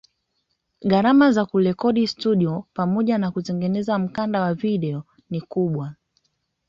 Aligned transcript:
Gharama 0.81 1.31
za 1.31 1.45
kurekodi 1.45 1.99
nyimbo 1.99 2.11
studio 2.11 2.63
pamoja 2.73 3.17
na 3.17 3.31
kutengeneza 3.31 3.99
mkanda 3.99 4.41
wa 4.41 4.53
video 4.53 5.03
ni 5.29 5.41
kubwa 5.41 5.93